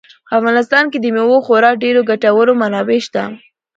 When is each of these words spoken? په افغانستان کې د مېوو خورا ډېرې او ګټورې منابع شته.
په 0.27 0.33
افغانستان 0.39 0.85
کې 0.91 0.97
د 1.01 1.05
مېوو 1.15 1.37
خورا 1.45 1.71
ډېرې 1.81 1.99
او 2.01 2.07
ګټورې 2.11 2.53
منابع 2.61 2.99
شته. 3.05 3.23